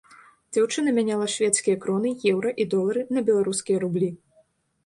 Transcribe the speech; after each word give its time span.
Дзяўчына 0.55 0.93
мяняла 0.95 1.27
шведскія 1.33 1.77
кроны, 1.85 2.13
еўра 2.31 2.55
і 2.65 2.67
долары 2.75 3.07
на 3.19 3.25
беларускія 3.29 3.77
рублі. 3.85 4.09